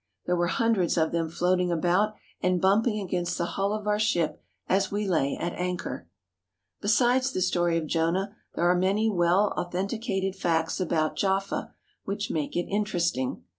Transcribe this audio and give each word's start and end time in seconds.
There 0.25 0.35
were 0.35 0.47
hundreds 0.47 0.97
of 0.97 1.11
them 1.11 1.29
floating 1.29 1.71
about 1.71 2.15
and 2.41 2.59
bumping 2.59 2.99
against 2.99 3.37
the 3.37 3.45
hull 3.53 3.71
of 3.71 3.85
our 3.85 3.99
ship 3.99 4.41
as 4.67 4.91
we 4.91 5.07
lay 5.07 5.37
at 5.39 5.53
anchor. 5.53 6.07
Besides 6.81 7.31
the 7.33 7.39
story 7.43 7.77
of 7.77 7.85
Jonah 7.85 8.35
there 8.55 8.67
are 8.67 8.75
many 8.75 9.11
well 9.11 9.53
au 9.55 9.65
thenticated 9.65 10.33
facts 10.35 10.79
about 10.79 11.17
Jaffa 11.17 11.75
which 12.03 12.31
make 12.31 12.55
it 12.55 12.65
interesting. 12.67 13.43